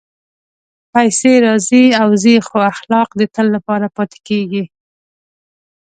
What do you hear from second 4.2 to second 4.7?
کېږي.